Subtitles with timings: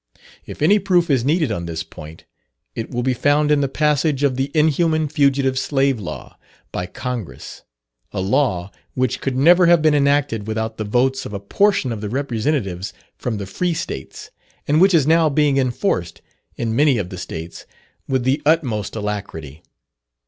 [0.47, 2.25] If any proof is needed on this point,
[2.73, 6.39] it will be found in the passage of the inhuman Fugitive Slave Law,
[6.71, 7.61] by Congress;
[8.11, 12.01] a law which could never have been enacted without the votes of a portion of
[12.01, 14.31] the representatives from the free States,
[14.67, 16.23] and which is now being enforced,
[16.57, 17.67] in many of the States,
[18.07, 19.61] with the utmost alacrity.